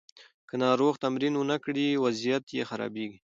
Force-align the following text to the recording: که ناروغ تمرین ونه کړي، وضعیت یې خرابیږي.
که 0.49 0.55
ناروغ 0.63 0.93
تمرین 1.03 1.33
ونه 1.37 1.57
کړي، 1.63 1.85
وضعیت 2.03 2.45
یې 2.57 2.61
خرابیږي. 2.69 3.17